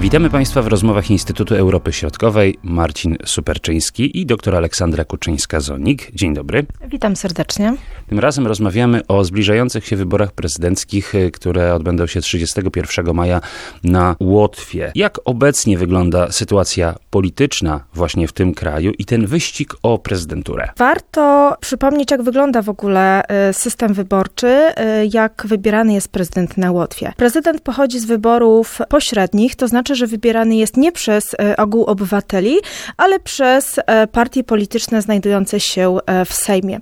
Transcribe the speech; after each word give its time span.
Witamy 0.00 0.30
Państwa 0.30 0.62
w 0.62 0.66
rozmowach 0.66 1.10
Instytutu 1.10 1.54
Europy 1.54 1.92
Środkowej. 1.92 2.58
Marcin 2.62 3.16
Superczyński 3.24 4.20
i 4.20 4.26
dr 4.26 4.54
Aleksandra 4.54 5.04
Kuczyńska-Zonik. 5.04 5.98
Dzień 6.14 6.34
dobry. 6.34 6.66
Witam 6.88 7.16
serdecznie. 7.16 7.74
Tym 8.08 8.18
razem 8.18 8.46
rozmawiamy 8.46 9.06
o 9.06 9.24
zbliżających 9.24 9.86
się 9.86 9.96
wyborach 9.96 10.32
prezydenckich, 10.32 11.14
y, 11.14 11.30
które 11.30 11.74
odbędą 11.74 12.06
się 12.06 12.20
31 12.20 13.14
maja 13.14 13.40
na 13.84 14.16
Łotwie. 14.20 14.92
Jak 14.94 15.18
obecnie 15.24 15.78
wygląda 15.78 16.32
sytuacja 16.32 16.94
polityczna 17.10 17.80
właśnie 17.94 18.28
w 18.28 18.32
tym 18.32 18.54
kraju 18.54 18.92
i 18.98 19.04
ten 19.04 19.26
wyścig 19.26 19.74
o 19.82 19.98
prezydenturę? 19.98 20.68
Warto 20.76 21.56
przypomnieć, 21.60 22.10
jak 22.10 22.22
wygląda 22.22 22.62
w 22.62 22.68
ogóle 22.68 23.22
y, 23.50 23.52
system 23.52 23.94
wyborczy, 23.94 24.46
y, 24.46 24.72
jak 25.12 25.42
wybierany 25.48 25.92
jest 25.92 26.08
prezydent 26.08 26.58
na 26.58 26.72
Łotwie. 26.72 27.12
Prezydent 27.16 27.60
pochodzi 27.60 28.00
z 28.00 28.04
wyborów 28.04 28.78
pośrednich, 28.88 29.56
to 29.56 29.68
znaczy, 29.68 29.85
że 29.94 30.06
wybierany 30.06 30.56
jest 30.56 30.76
nie 30.76 30.92
przez 30.92 31.36
ogół 31.58 31.84
obywateli, 31.84 32.56
ale 32.96 33.20
przez 33.20 33.80
partie 34.12 34.44
polityczne 34.44 35.02
znajdujące 35.02 35.60
się 35.60 35.98
w 36.26 36.34
Sejmie. 36.34 36.80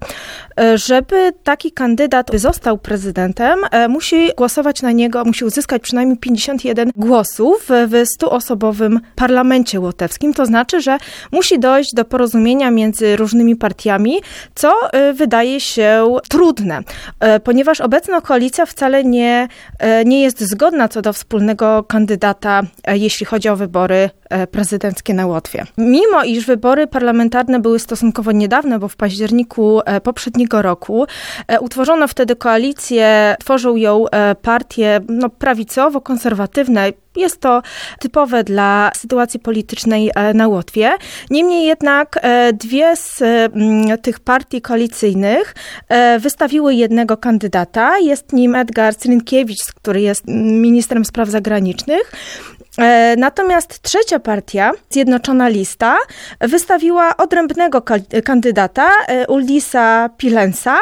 Żeby 0.74 1.32
taki 1.44 1.72
kandydat 1.72 2.30
został 2.34 2.78
prezydentem, 2.78 3.58
e, 3.70 3.88
musi 3.88 4.30
głosować 4.36 4.82
na 4.82 4.92
niego, 4.92 5.24
musi 5.24 5.44
uzyskać 5.44 5.82
przynajmniej 5.82 6.18
51 6.18 6.90
głosów 6.96 7.68
w 7.68 8.04
100-osobowym 8.18 8.98
parlamencie 9.16 9.80
łotewskim. 9.80 10.34
To 10.34 10.46
znaczy, 10.46 10.80
że 10.80 10.98
musi 11.32 11.58
dojść 11.58 11.94
do 11.94 12.04
porozumienia 12.04 12.70
między 12.70 13.16
różnymi 13.16 13.56
partiami, 13.56 14.20
co 14.54 14.74
e, 14.92 15.12
wydaje 15.12 15.60
się 15.60 16.16
trudne, 16.28 16.80
e, 17.20 17.40
ponieważ 17.40 17.80
obecna 17.80 18.20
koalicja 18.20 18.66
wcale 18.66 19.04
nie, 19.04 19.48
nie 20.04 20.22
jest 20.22 20.40
zgodna 20.40 20.88
co 20.88 21.02
do 21.02 21.12
wspólnego 21.12 21.84
kandydata, 21.88 22.62
jeśli 22.96 23.26
chodzi 23.26 23.48
o 23.48 23.56
wybory 23.56 24.10
prezydenckie 24.50 25.14
na 25.14 25.26
Łotwie. 25.26 25.64
Mimo 25.78 26.24
iż 26.24 26.46
wybory 26.46 26.86
parlamentarne 26.86 27.60
były 27.60 27.78
stosunkowo 27.78 28.32
niedawne, 28.32 28.78
bo 28.78 28.88
w 28.88 28.96
październiku 28.96 29.80
poprzedniego 30.02 30.62
roku, 30.62 31.06
E, 31.48 31.60
utworzono 31.60 32.08
wtedy 32.08 32.36
koalicję, 32.36 33.36
tworzył 33.40 33.76
ją 33.76 34.08
e, 34.08 34.34
partie 34.34 35.00
no, 35.08 35.28
prawicowo-konserwatywne. 35.28 36.92
Jest 37.16 37.40
to 37.40 37.62
typowe 37.98 38.44
dla 38.44 38.90
sytuacji 38.96 39.40
politycznej 39.40 40.10
e, 40.14 40.34
na 40.34 40.48
Łotwie. 40.48 40.92
Niemniej 41.30 41.66
jednak 41.66 42.18
dwie 42.52 42.96
z 42.96 43.22
mm, 43.22 43.98
tych 43.98 44.20
partii 44.20 44.62
koalicyjnych 44.62 45.54
wystawiły 46.20 46.74
jednego 46.74 47.16
kandydata. 47.16 47.98
Jest 47.98 48.32
nim 48.32 48.54
Edgar 48.54 48.94
Rynkiewicz, 49.06 49.64
który 49.74 50.00
jest 50.00 50.22
ministrem 50.26 51.04
spraw 51.04 51.28
zagranicznych. 51.28 52.12
E, 52.78 53.14
natomiast 53.18 53.82
trzecia 53.82 54.18
partia, 54.18 54.72
Zjednoczona 54.90 55.48
Lista, 55.48 55.96
wystawiła 56.40 57.16
odrębnego 57.16 57.82
kandydata, 58.24 58.90
e, 59.08 59.26
Uldisa 59.26 60.10
Pilensa, 60.16 60.78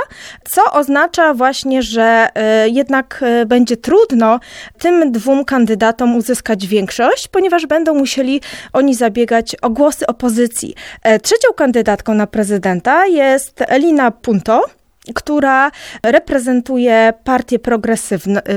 co 0.50 0.72
oznacza 0.72 1.34
właśnie, 1.34 1.82
że 1.82 2.28
e, 2.34 2.68
jednak 2.68 3.24
będzie 3.46 3.76
trudno 3.76 4.40
tym 4.78 5.12
dwóm 5.12 5.44
kandydatom 5.44 6.16
uzyskać 6.16 6.66
większość, 6.66 7.28
ponieważ 7.28 7.66
będą 7.66 7.94
musieli 7.94 8.40
oni 8.72 8.94
zabiegać 8.94 9.56
o 9.62 9.70
głosy 9.70 10.06
opozycji. 10.06 10.74
Trzecią 11.22 11.52
kandydatką 11.56 12.14
na 12.14 12.26
prezydenta 12.26 13.06
jest 13.06 13.62
Elina 13.68 14.10
Punto, 14.10 14.64
która 15.14 15.70
reprezentuje 16.02 17.12
partie 17.24 17.58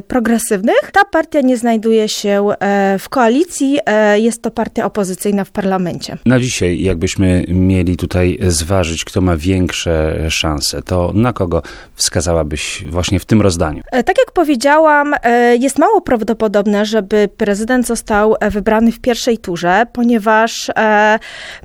progresywnych. 0.07 0.91
Ta 0.93 1.05
partia 1.05 1.41
nie 1.41 1.57
znajduje 1.57 2.09
się 2.09 2.47
e, 2.59 2.99
w 2.99 3.09
koalicji, 3.09 3.79
e, 3.85 4.19
jest 4.19 4.41
to 4.41 4.51
partia 4.51 4.85
opozycyjna 4.85 5.43
w 5.43 5.51
parlamencie. 5.51 6.17
Na 6.25 6.39
dzisiaj, 6.39 6.81
jakbyśmy 6.81 7.45
mieli 7.47 7.97
tutaj 7.97 8.37
zważyć, 8.47 9.05
kto 9.05 9.21
ma 9.21 9.37
większe 9.37 10.25
szanse, 10.29 10.81
to 10.81 11.11
na 11.13 11.33
kogo 11.33 11.61
wskazałabyś 11.95 12.83
właśnie 12.89 13.19
w 13.19 13.25
tym 13.25 13.41
rozdaniu? 13.41 13.83
E, 13.91 14.03
tak 14.03 14.17
jak 14.17 14.31
powiedziałam, 14.31 15.13
jest 15.59 15.79
mało 15.79 16.01
prawdopodobne, 16.01 16.85
żeby 16.85 17.29
prezydent 17.37 17.87
został 17.87 18.35
wybrany 18.51 18.91
w 18.91 18.99
pierwszej 18.99 19.37
turze, 19.37 19.85
ponieważ 19.93 20.71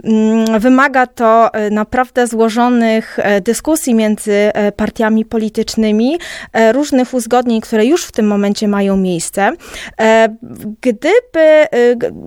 mm, 0.03 0.61
wymaga 0.61 1.07
to 1.07 1.51
naprawdę 1.71 2.27
złożonych 2.27 3.19
dyskusji 3.45 3.95
między 3.95 4.51
partiami 4.73 5.25
politycznymi, 5.25 6.19
e, 6.53 6.73
różnych 6.73 7.15
uzgodnień, 7.15 7.61
które 7.61 7.87
już 7.87 8.05
w 8.05 8.13
tym 8.13 8.27
momencie 8.27 8.69
mają 8.69 8.97
miejsce. 8.97 9.53
E, 10.01 10.37
gdyby, 10.81 11.11
e, 11.37 11.69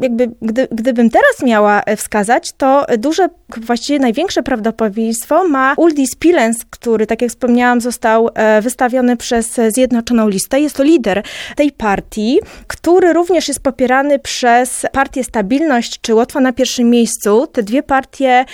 jakby, 0.02 0.32
gdy, 0.42 0.68
gdybym 0.72 1.10
teraz 1.10 1.42
miała 1.44 1.82
wskazać, 1.98 2.52
to 2.52 2.86
duże, 2.98 3.30
właściwie 3.62 4.00
największe 4.00 4.44
prawdopodobieństwo 4.44 5.48
ma 5.48 5.74
Uldis 5.78 6.16
Pilens, 6.16 6.66
który, 6.70 7.08
tak 7.08 7.22
jak 7.22 7.32
wspomniałam, 7.32 7.82
został 7.82 8.30
wystawiony 8.62 9.18
przez 9.18 9.60
Zjednoczoną 9.68 10.30
Listę. 10.30 10.60
Jest 10.60 10.76
to 10.76 10.84
lider 10.84 11.24
tej 11.56 11.72
partii, 11.72 12.40
który 12.68 13.14
również 13.14 13.48
jest 13.48 13.60
popierany 13.60 14.20
przez 14.20 14.86
partię 14.92 15.24
Stabilność 15.24 16.02
czy 16.02 16.14
Łotwa 16.14 16.40
na 16.40 16.54
pierwszym 16.54 16.90
miejscu. 16.90 17.48
Te 17.48 17.64
dwie 17.64 17.84
partie 17.84 18.46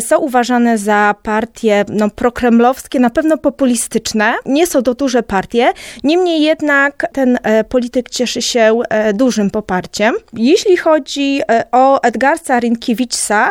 są 0.00 0.18
uważane 0.18 0.78
za 0.78 1.14
partie 1.22 1.84
no, 1.88 2.10
prokremlowskie, 2.10 3.00
na 3.00 3.10
pewno 3.10 3.38
populistyczne, 3.38 4.34
nie 4.46 4.66
są 4.66 4.82
to 4.82 4.94
duże 4.94 5.22
partie, 5.22 5.72
niemniej 6.04 6.42
jednak 6.42 7.06
ten 7.12 7.38
e, 7.42 7.64
polityk 7.64 8.10
cieszy 8.10 8.42
się 8.42 8.78
e, 8.88 9.12
dużym 9.12 9.50
poparciem. 9.50 10.14
Jeśli 10.32 10.76
chodzi 10.76 11.40
e, 11.50 11.64
o 11.72 12.02
Edgarca 12.02 12.60
Rynkiewicza, 12.60 13.50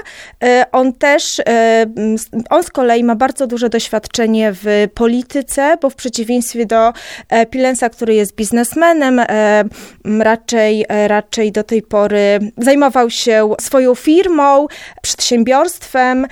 on 0.72 0.91
też, 0.94 1.42
on 2.50 2.64
z 2.64 2.70
kolei 2.70 3.04
ma 3.04 3.16
bardzo 3.16 3.48
duże 3.48 3.70
doświadczenie 3.70 4.54
w 4.54 4.88
polityce, 4.94 5.78
bo 5.82 5.90
w 5.90 5.96
przeciwieństwie 5.96 6.66
do 6.66 6.94
Pilensa, 7.50 7.90
który 7.90 8.14
jest 8.16 8.36
biznesmenem, 8.36 9.22
raczej, 10.20 10.86
raczej 11.08 11.52
do 11.52 11.64
tej 11.64 11.82
pory 11.82 12.40
zajmował 12.58 13.10
się 13.10 13.50
swoją 13.62 13.96
firmą, 13.96 14.68
przedsiębiorstwem. 15.02 16.28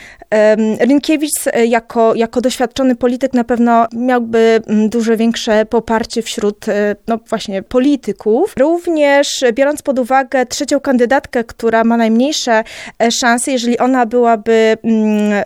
Rynkiewicz 0.80 1.32
jako, 1.68 2.16
jako 2.16 2.42
doświadczony 2.42 2.96
polityk 2.96 3.34
na 3.34 3.44
pewno 3.44 3.88
miałby 3.94 4.62
dużo 4.90 5.18
większe 5.18 5.66
poparcie 5.66 6.22
wśród 6.22 6.70
e, 6.70 6.96
no 7.08 7.20
właśnie 7.30 7.64
polityków. 7.64 8.54
Również 8.60 9.44
biorąc 9.54 9.82
pod 9.82 10.00
uwagę 10.00 10.46
trzecią 10.46 10.80
kandydatkę, 10.80 11.44
która 11.44 11.84
ma 11.84 11.98
najmniejsze 11.98 12.64
e, 13.00 13.12
szanse, 13.12 13.52
jeżeli 13.52 13.78
ona 13.78 14.06
byłaby 14.06 14.49
mm, 14.84 15.34
e, 15.34 15.46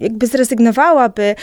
jakby 0.00 0.26
zrezygnowałaby 0.26 1.34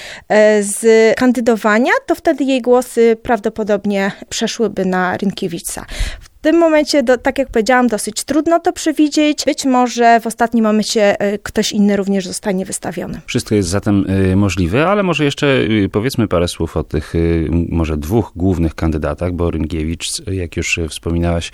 z 0.59 0.85
kandydowania, 1.17 1.91
to 2.05 2.15
wtedy 2.15 2.43
jej 2.43 2.61
głosy 2.61 3.17
prawdopodobnie 3.23 4.11
przeszłyby 4.29 4.85
na 4.85 5.17
Rynkiewicza. 5.17 5.85
W 6.19 6.30
w 6.41 6.43
tym 6.43 6.57
momencie, 6.57 7.03
do, 7.03 7.17
tak 7.17 7.37
jak 7.37 7.49
powiedziałam, 7.49 7.87
dosyć 7.87 8.23
trudno 8.23 8.59
to 8.59 8.73
przewidzieć. 8.73 9.45
Być 9.45 9.65
może 9.65 10.19
w 10.19 10.27
ostatnim 10.27 10.65
momencie 10.65 11.21
e, 11.21 11.37
ktoś 11.37 11.71
inny 11.71 11.95
również 11.95 12.27
zostanie 12.27 12.65
wystawiony. 12.65 13.21
Wszystko 13.25 13.55
jest 13.55 13.69
zatem 13.69 14.05
e, 14.07 14.35
możliwe, 14.35 14.87
ale 14.87 15.03
może 15.03 15.25
jeszcze 15.25 15.47
e, 15.47 15.89
powiedzmy 15.89 16.27
parę 16.27 16.47
słów 16.47 16.77
o 16.77 16.83
tych 16.83 17.13
może 17.69 17.97
dwóch 17.97 18.31
głównych 18.35 18.75
kandydatach, 18.75 19.33
bo 19.33 19.51
Rynkiewicz, 19.51 20.07
jak 20.31 20.57
już 20.57 20.79
wspominałaś, 20.89 21.51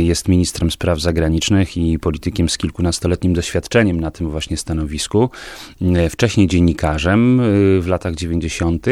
jest 0.00 0.28
ministrem 0.28 0.70
spraw 0.70 1.00
zagranicznych 1.00 1.76
i 1.76 1.98
politykiem 1.98 2.48
z 2.48 2.58
kilkunastoletnim 2.58 3.32
doświadczeniem 3.32 4.00
na 4.00 4.10
tym 4.10 4.30
właśnie 4.30 4.56
stanowisku. 4.56 5.30
Wcześniej 6.10 6.46
dziennikarzem 6.46 7.40
w 7.80 7.86
latach 7.86 8.14
90. 8.14 8.86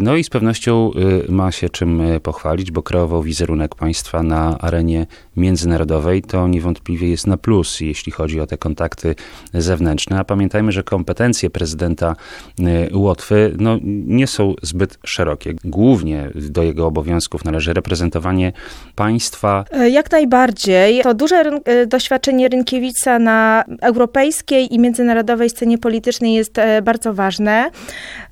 No 0.00 0.16
i 0.16 0.24
z 0.24 0.30
pewnością 0.30 0.90
ma 1.28 1.52
się 1.52 1.68
czym 1.68 2.02
pochwalić, 2.22 2.70
bo 2.70 2.82
kreował 2.82 3.22
wizerunek 3.22 3.74
państwa 3.74 4.25
na 4.26 4.58
arenie 4.58 5.06
międzynarodowej, 5.36 6.22
to 6.22 6.48
niewątpliwie 6.48 7.08
jest 7.08 7.26
na 7.26 7.36
plus, 7.36 7.80
jeśli 7.80 8.12
chodzi 8.12 8.40
o 8.40 8.46
te 8.46 8.58
kontakty 8.58 9.14
zewnętrzne. 9.54 10.18
A 10.18 10.24
pamiętajmy, 10.24 10.72
że 10.72 10.82
kompetencje 10.82 11.50
prezydenta 11.50 12.16
y, 12.60 12.96
Łotwy 12.96 13.56
no, 13.58 13.78
nie 14.06 14.26
są 14.26 14.54
zbyt 14.62 14.98
szerokie. 15.04 15.54
Głównie 15.64 16.30
do 16.34 16.62
jego 16.62 16.86
obowiązków 16.86 17.44
należy 17.44 17.74
reprezentowanie 17.74 18.52
państwa. 18.94 19.64
E, 19.70 19.90
jak 19.90 20.12
najbardziej. 20.12 21.02
To 21.02 21.14
duże 21.14 21.36
e, 21.36 21.86
doświadczenie 21.86 22.48
Rynkiewicza 22.48 23.18
na 23.18 23.64
europejskiej 23.80 24.74
i 24.74 24.78
międzynarodowej 24.78 25.50
scenie 25.50 25.78
politycznej 25.78 26.34
jest 26.34 26.58
e, 26.58 26.82
bardzo 26.82 27.14
ważne 27.14 27.70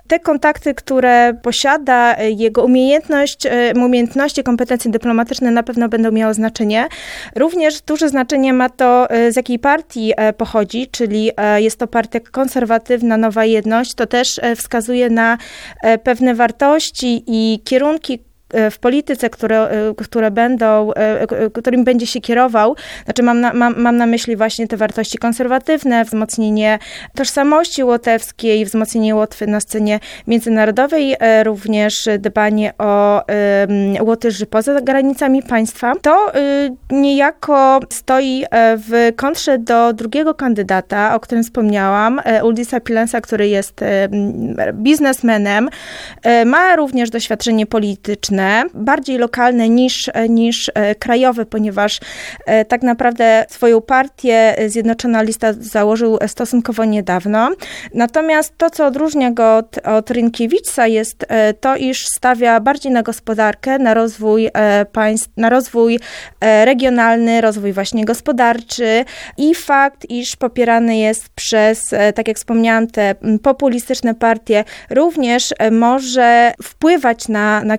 te 0.06 0.20
kontakty, 0.20 0.74
które 0.74 1.34
posiada, 1.42 2.16
e, 2.16 2.30
jego 2.30 2.64
umiejętność, 2.64 3.46
e, 3.46 3.72
umiejętności, 3.76 4.42
kompetencje 4.42 4.90
dyplomatyczne 4.90 5.50
na 5.50 5.62
pewno 5.62 5.88
będą 5.88 6.12
miały 6.12 6.34
znaczenie. 6.34 6.88
Również 7.36 7.82
duże 7.82 8.08
znaczenie 8.08 8.52
ma 8.52 8.68
to, 8.68 9.10
e, 9.10 9.32
z 9.32 9.36
jakiej 9.36 9.58
partii 9.58 10.12
pochodzi, 10.36 10.86
czyli 10.86 11.30
jest 11.56 11.78
to 11.78 11.86
partia 11.86 12.20
konserwatywna, 12.20 13.16
Nowa 13.16 13.44
Jedność. 13.44 13.94
To 13.94 14.06
też 14.06 14.40
wskazuje 14.56 15.10
na 15.10 15.38
pewne 16.04 16.34
wartości 16.34 17.24
i 17.26 17.60
kierunki, 17.64 18.18
w 18.70 18.78
polityce, 18.78 19.30
które, 19.30 19.68
które 19.96 20.30
będą, 20.30 20.90
którym 21.54 21.84
będzie 21.84 22.06
się 22.06 22.20
kierował, 22.20 22.76
znaczy 23.04 23.22
mam 23.22 23.40
na, 23.40 23.52
mam, 23.52 23.74
mam 23.80 23.96
na 23.96 24.06
myśli 24.06 24.36
właśnie 24.36 24.68
te 24.68 24.76
wartości 24.76 25.18
konserwatywne, 25.18 26.04
wzmocnienie 26.04 26.78
tożsamości 27.14 27.84
łotewskiej, 27.84 28.64
wzmocnienie 28.64 29.14
Łotwy 29.14 29.46
na 29.46 29.60
scenie 29.60 30.00
międzynarodowej, 30.26 31.16
również 31.42 32.08
dbanie 32.18 32.72
o 32.78 33.22
Łotyży 34.00 34.46
poza 34.46 34.80
granicami 34.80 35.42
państwa, 35.42 35.92
to 36.02 36.32
niejako 36.90 37.80
stoi 37.90 38.44
w 38.76 39.12
kontrze 39.16 39.58
do 39.58 39.92
drugiego 39.92 40.34
kandydata, 40.34 41.14
o 41.14 41.20
którym 41.20 41.44
wspomniałam, 41.44 42.20
Uldisa 42.42 42.80
Pilensa, 42.80 43.20
który 43.20 43.48
jest 43.48 43.80
biznesmenem, 44.72 45.68
e, 46.22 46.44
ma 46.44 46.76
również 46.76 47.10
doświadczenie 47.10 47.66
polityczne, 47.66 48.43
bardziej 48.74 49.18
lokalne 49.18 49.68
niż, 49.68 50.10
niż 50.28 50.70
e, 50.74 50.94
krajowe, 50.94 51.46
ponieważ 51.46 52.00
e, 52.46 52.64
tak 52.64 52.82
naprawdę 52.82 53.46
swoją 53.48 53.80
partię 53.80 54.56
Zjednoczona 54.66 55.22
Lista 55.22 55.52
założył 55.60 56.18
stosunkowo 56.26 56.84
niedawno. 56.84 57.50
Natomiast 57.94 58.58
to, 58.58 58.70
co 58.70 58.86
odróżnia 58.86 59.30
go 59.30 59.56
od, 59.56 59.78
od 59.86 60.10
Rynkiewicza 60.10 60.86
jest 60.86 61.26
to, 61.60 61.76
iż 61.76 62.06
stawia 62.06 62.60
bardziej 62.60 62.92
na 62.92 63.02
gospodarkę, 63.02 63.78
na 63.78 63.94
rozwój 63.94 64.50
państw, 64.92 65.28
na 65.36 65.48
rozwój 65.48 65.98
regionalny, 66.64 67.40
rozwój 67.40 67.72
właśnie 67.72 68.04
gospodarczy 68.04 69.04
i 69.38 69.54
fakt, 69.54 70.10
iż 70.10 70.36
popierany 70.36 70.96
jest 70.96 71.28
przez, 71.28 71.94
tak 72.14 72.28
jak 72.28 72.36
wspomniałam, 72.36 72.86
te 72.86 73.14
populistyczne 73.42 74.14
partie, 74.14 74.64
również 74.90 75.54
e, 75.58 75.70
może 75.70 76.52
wpływać 76.62 77.28
na, 77.28 77.64
na 77.64 77.78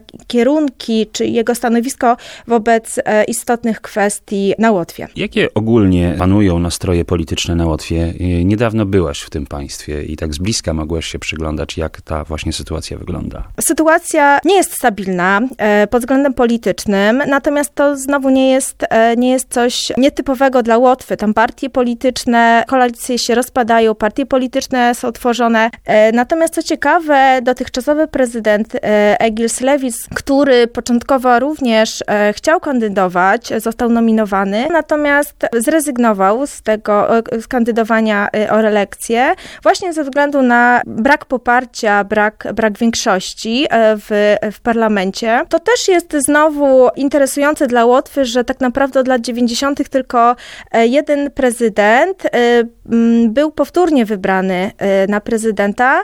kierunki 0.56 1.08
czy 1.12 1.26
jego 1.26 1.56
stanowisko 1.56 2.18
wobec 2.48 3.00
e, 3.06 3.24
istotnych 3.24 3.82
kwestii 3.82 4.54
na 4.60 4.72
Łotwie. 4.72 5.08
Jakie 5.16 5.54
ogólnie 5.54 6.16
panują 6.18 6.60
nastroje 6.60 7.06
polityczne 7.06 7.56
na 7.56 7.66
Łotwie? 7.66 8.14
E, 8.20 8.44
niedawno 8.46 8.86
byłaś 8.86 9.22
w 9.22 9.30
tym 9.30 9.46
państwie 9.46 10.04
i 10.04 10.16
tak 10.16 10.34
z 10.34 10.38
bliska 10.38 10.74
mogłaś 10.74 11.06
się 11.06 11.20
przyglądać, 11.20 11.78
jak 11.78 12.02
ta 12.02 12.24
właśnie 12.24 12.54
sytuacja 12.54 12.98
wygląda. 12.98 13.44
Sytuacja 13.62 14.40
nie 14.46 14.56
jest 14.56 14.74
stabilna 14.74 15.42
pod 15.90 16.02
względem 16.02 16.34
politycznym, 16.34 17.24
natomiast 17.28 17.76
to 17.76 17.98
znowu 17.98 18.30
nie 18.30 18.52
jest, 18.52 18.86
nie 19.18 19.32
jest 19.32 19.54
coś 19.54 19.92
nietypowego 19.98 20.64
dla 20.64 20.78
Łotwy. 20.78 21.18
Tam 21.18 21.34
partie 21.34 21.70
polityczne, 21.70 22.64
koalicje 22.68 23.20
się 23.20 23.36
rozpadają, 23.36 23.96
partie 23.96 24.26
polityczne 24.26 24.96
są 24.96 25.12
tworzone. 25.12 25.70
Natomiast 26.14 26.54
co 26.54 26.64
ciekawe, 26.64 27.40
dotychczasowy 27.44 28.08
prezydent 28.08 28.76
e, 28.76 29.16
Egil 29.20 29.50
Slewic, 29.50 29.96
który 30.36 30.68
początkowo 30.68 31.40
również 31.40 32.04
e, 32.08 32.34
chciał 32.34 32.60
kandydować, 32.60 33.54
został 33.58 33.90
nominowany, 33.90 34.68
natomiast 34.72 35.36
zrezygnował 35.58 36.48
z 36.48 36.62
tego, 36.62 37.18
e, 37.18 37.42
z 37.42 37.48
kandydowania 37.48 38.30
o 38.52 38.62
reelekcję 38.62 39.34
właśnie 39.64 39.94
ze 39.94 40.04
względu 40.04 40.42
na 40.42 40.82
brak 40.86 41.26
poparcia, 41.26 42.04
brak, 42.04 42.48
brak 42.54 42.78
większości 42.78 43.68
w, 43.72 44.36
w 44.52 44.60
parlamencie. 44.60 45.42
To 45.50 45.60
też 45.60 45.88
jest 45.88 46.16
znowu 46.28 46.90
interesujące 46.96 47.68
dla 47.68 47.86
Łotwy, 47.86 48.26
że 48.26 48.44
tak 48.44 48.60
naprawdę 48.60 49.00
od 49.00 49.08
lat 49.08 49.22
90. 49.22 49.90
tylko 49.90 50.36
jeden 50.74 51.32
prezydent 51.32 52.24
był 53.30 53.52
powtórnie 53.52 54.06
wybrany 54.06 54.72
na 55.08 55.22
prezydenta. 55.22 56.04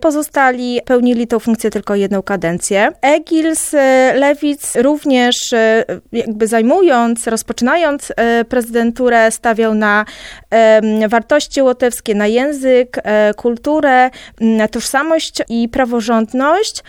Pozostali 0.00 0.80
pełnili 0.84 1.26
tą 1.26 1.38
funkcję 1.38 1.70
tylko 1.70 1.94
jedną 1.94 2.22
kadencję. 2.22 2.92
Egils 3.02 3.65
e, 3.74 4.12
Lewic 4.16 4.76
również 4.76 5.52
e, 5.52 5.84
jakby 6.12 6.46
zajmując, 6.46 7.26
rozpoczynając 7.26 8.12
e, 8.16 8.44
prezydenturę, 8.44 9.30
stawiał 9.30 9.74
na 9.74 10.04
wartości 11.08 11.62
łotewskie, 11.62 12.14
na 12.14 12.26
język, 12.26 13.02
kulturę, 13.36 14.10
na 14.40 14.68
tożsamość 14.68 15.42
i 15.48 15.68
praworządność. 15.68 16.82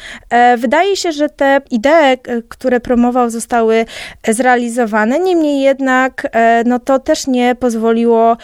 Wydaje 0.57 0.95
się, 0.95 1.12
że 1.12 1.29
te 1.29 1.62
idee, 1.71 2.18
które 2.50 2.79
promował, 2.79 3.29
zostały 3.29 3.85
zrealizowane. 4.27 5.19
Niemniej 5.19 5.62
jednak 5.62 6.27
no 6.65 6.79
to 6.79 7.00
też 7.00 7.27
nie 7.27 7.56
pozwoliło 7.56 8.38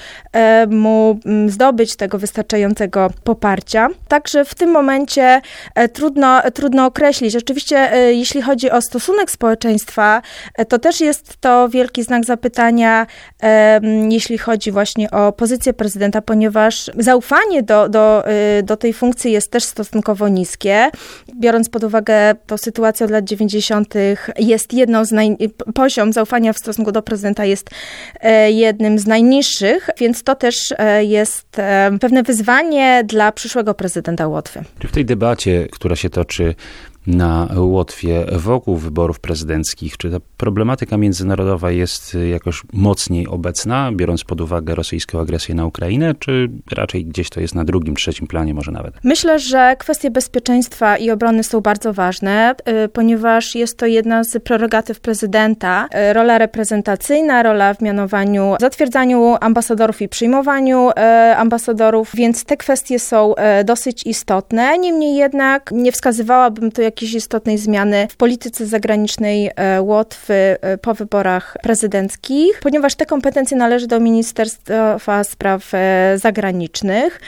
mu 0.69 1.19
zdobyć 1.47 1.95
tego 1.95 2.17
wystarczającego 2.17 3.09
poparcia. 3.23 3.87
Także 4.07 4.45
w 4.45 4.55
tym 4.55 4.71
momencie 4.71 5.41
trudno, 5.93 6.41
trudno 6.53 6.85
określić. 6.85 7.35
Oczywiście, 7.35 7.91
jeśli 8.23 8.41
chodzi 8.41 8.71
o 8.71 8.81
stosunek 8.81 9.31
społeczeństwa, 9.31 10.21
e, 10.55 10.65
to 10.65 10.79
też 10.79 11.01
jest 11.01 11.37
to 11.37 11.69
wielki 11.69 12.03
znak 12.03 12.25
zapytania, 12.25 13.07
jeśli 14.09 14.37
chodzi 14.37 14.71
właśnie 14.71 15.11
o 15.11 15.31
pozycję 15.31 15.73
prezydenta, 15.73 16.21
ponieważ 16.21 16.91
zaufanie 16.97 17.63
do, 17.63 17.89
do, 17.89 18.23
do 18.63 18.77
tej 18.77 18.93
funkcji 18.93 19.31
jest 19.31 19.51
też 19.51 19.63
stosunkowo 19.63 20.27
niskie. 20.27 20.89
Biorąc 21.39 21.69
pod 21.69 21.83
uwagę 21.83 22.35
tą 22.47 22.57
sytuację 22.57 23.05
od 23.05 23.11
lat 23.11 23.25
90., 23.25 23.93
jest 24.39 24.73
jedną 24.73 25.05
z 25.05 25.11
naj... 25.11 25.37
poziom 25.73 26.13
zaufania 26.13 26.53
w 26.53 26.57
stosunku 26.57 26.91
do 26.91 27.01
prezydenta 27.01 27.45
jest 27.45 27.69
jednym 28.47 28.99
z 28.99 29.07
najniższych, 29.07 29.89
więc 29.97 30.23
to 30.23 30.35
też 30.35 30.73
jest 31.01 31.47
pewne 32.01 32.23
wyzwanie 32.23 33.03
dla 33.05 33.31
przyszłego 33.31 33.73
prezydenta 33.73 34.27
Łotwy. 34.27 34.63
Czy 34.79 34.87
w 34.87 34.91
tej 34.91 35.05
debacie, 35.05 35.67
która 35.71 35.95
się 35.95 36.09
toczy 36.09 36.55
na 37.07 37.49
Łotwie 37.55 38.25
wokół 38.31 38.77
wyborów 38.77 39.19
prezydenckich? 39.19 39.97
Czy 39.97 40.11
ta 40.11 40.17
problematyka 40.37 40.97
międzynarodowa 40.97 41.71
jest 41.71 42.17
jakoś 42.31 42.61
mocniej 42.73 43.27
obecna, 43.27 43.91
biorąc 43.91 44.23
pod 44.23 44.41
uwagę 44.41 44.75
rosyjską 44.75 45.19
agresję 45.19 45.55
na 45.55 45.65
Ukrainę, 45.65 46.15
czy 46.19 46.49
raczej 46.71 47.05
gdzieś 47.05 47.29
to 47.29 47.39
jest 47.39 47.55
na 47.55 47.63
drugim, 47.63 47.95
trzecim 47.95 48.27
planie 48.27 48.53
może 48.53 48.71
nawet? 48.71 48.93
Myślę, 49.03 49.39
że 49.39 49.75
kwestie 49.79 50.11
bezpieczeństwa 50.11 50.97
i 50.97 51.11
obrony 51.11 51.43
są 51.43 51.61
bardzo 51.61 51.93
ważne, 51.93 52.55
y, 52.85 52.89
ponieważ 52.89 53.55
jest 53.55 53.77
to 53.77 53.85
jedna 53.85 54.23
z 54.23 54.43
prerogatyw 54.43 54.99
prezydenta. 54.99 55.87
Y, 56.09 56.13
rola 56.13 56.37
reprezentacyjna, 56.37 57.43
rola 57.43 57.73
w 57.73 57.81
mianowaniu, 57.81 58.55
zatwierdzaniu 58.59 59.35
ambasadorów 59.41 60.01
i 60.01 60.09
przyjmowaniu 60.09 60.89
y, 60.89 60.93
ambasadorów, 61.35 62.11
więc 62.13 62.45
te 62.45 62.57
kwestie 62.57 62.99
są 62.99 63.33
dosyć 63.65 64.05
istotne. 64.05 64.77
Niemniej 64.77 65.15
jednak 65.15 65.69
nie 65.71 65.91
wskazywałabym 65.91 66.71
tu 66.71 66.81
jak 66.81 66.92
jakiejś 66.93 67.13
istotnej 67.13 67.57
zmiany 67.57 68.07
w 68.11 68.15
polityce 68.15 68.65
zagranicznej 68.65 69.51
e, 69.55 69.81
Łotwy 69.81 70.33
e, 70.33 70.77
po 70.77 70.93
wyborach 70.93 71.57
prezydenckich, 71.63 72.59
ponieważ 72.59 72.95
te 72.95 73.05
kompetencje 73.05 73.57
należy 73.57 73.87
do 73.87 73.99
Ministerstwa 73.99 75.23
Spraw 75.23 75.73
e, 75.73 76.13
Zagranicznych. 76.17 77.19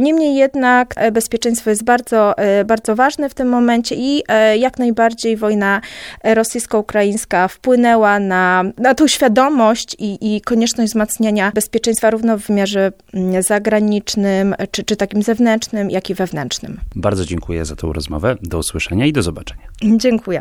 Niemniej 0.00 0.36
jednak 0.36 0.94
bezpieczeństwo 1.12 1.70
jest 1.70 1.84
bardzo, 1.84 2.34
bardzo 2.66 2.96
ważne 2.96 3.28
w 3.28 3.34
tym 3.34 3.48
momencie 3.48 3.94
i 3.94 4.22
jak 4.58 4.78
najbardziej 4.78 5.36
wojna 5.36 5.80
rosyjsko-ukraińska 6.24 7.48
wpłynęła 7.48 8.18
na, 8.18 8.64
na 8.78 8.94
tą 8.94 9.08
świadomość 9.08 9.96
i, 9.98 10.36
i 10.36 10.40
konieczność 10.40 10.92
wzmacniania 10.92 11.52
bezpieczeństwa 11.54 12.10
równo 12.10 12.38
w 12.38 12.46
wymiarze 12.46 12.92
mm, 13.14 13.42
zagranicznym, 13.42 14.54
czy, 14.70 14.84
czy 14.84 14.96
takim 14.96 15.22
zewnętrznym, 15.22 15.90
jak 15.90 16.10
i 16.10 16.14
wewnętrznym. 16.14 16.80
Bardzo 16.96 17.24
dziękuję 17.24 17.64
za 17.64 17.76
tę 17.76 17.90
rozmowę. 17.92 18.36
Do 18.42 18.62
usłyszenia 18.72 19.06
i 19.06 19.12
do 19.12 19.22
zobaczenia. 19.22 19.68
Dziękuję. 19.96 20.40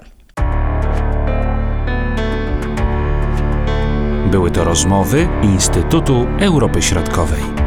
Były 4.31 4.51
to 4.51 4.63
rozmowy 4.63 5.27
Instytutu 5.43 6.27
Europy 6.39 6.81
Środkowej. 6.81 7.60